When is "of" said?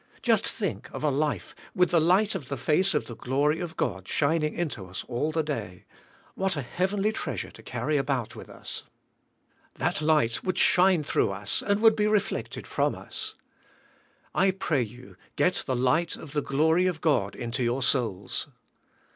0.93-1.03, 2.33-2.47, 2.95-3.05, 3.59-3.77, 16.15-16.31, 16.87-16.99